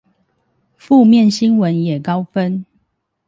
[0.79, 2.65] 負面新聞也高分